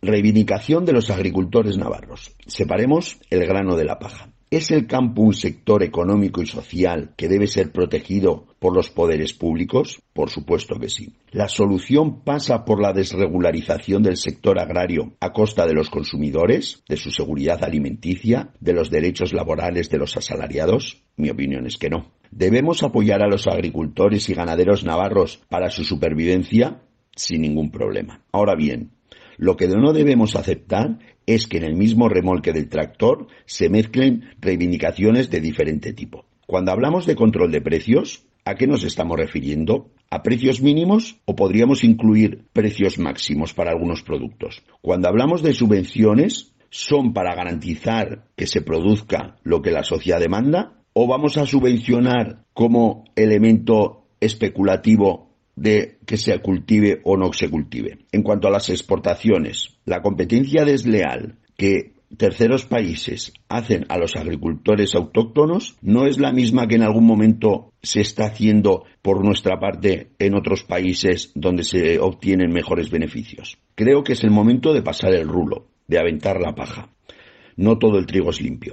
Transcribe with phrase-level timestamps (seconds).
[0.00, 2.32] Reivindicación de los agricultores navarros.
[2.46, 4.30] Separemos el grano de la paja.
[4.48, 9.34] ¿Es el campo un sector económico y social que debe ser protegido por los poderes
[9.34, 10.00] públicos?
[10.12, 11.14] Por supuesto que sí.
[11.32, 16.96] ¿La solución pasa por la desregularización del sector agrario a costa de los consumidores, de
[16.96, 21.02] su seguridad alimenticia, de los derechos laborales de los asalariados?
[21.16, 22.12] Mi opinión es que no.
[22.30, 26.82] ¿Debemos apoyar a los agricultores y ganaderos navarros para su supervivencia?
[27.16, 28.22] Sin ningún problema.
[28.30, 28.92] Ahora bien,
[29.38, 34.30] lo que no debemos aceptar es que en el mismo remolque del tractor se mezclen
[34.40, 36.26] reivindicaciones de diferente tipo.
[36.46, 39.90] Cuando hablamos de control de precios, ¿a qué nos estamos refiriendo?
[40.10, 44.62] ¿A precios mínimos o podríamos incluir precios máximos para algunos productos?
[44.80, 50.82] Cuando hablamos de subvenciones, ¿son para garantizar que se produzca lo que la sociedad demanda?
[50.94, 55.27] ¿O vamos a subvencionar como elemento especulativo
[55.60, 57.98] de que se cultive o no se cultive?
[58.12, 64.94] En cuanto a las exportaciones, la competencia desleal que terceros países hacen a los agricultores
[64.94, 70.12] autóctonos no es la misma que en algún momento se está haciendo por nuestra parte
[70.18, 73.58] en otros países donde se obtienen mejores beneficios.
[73.74, 76.90] Creo que es el momento de pasar el rulo, de aventar la paja.
[77.56, 78.66] No todo el trigo es limpio.